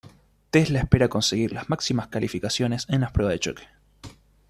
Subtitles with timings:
[0.49, 3.67] Tesla espera conseguir las máximas calificaciones en las pruebas de choque.